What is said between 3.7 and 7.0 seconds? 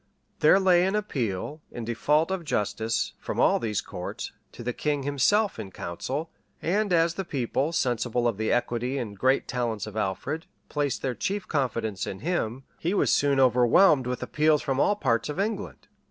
courts, to the king himself in council; and